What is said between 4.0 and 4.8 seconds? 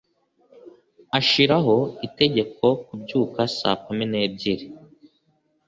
n'ebyiri.